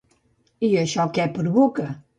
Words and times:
I 0.69 0.71
això 0.85 1.07
què 1.19 1.31
provoca? 1.39 1.91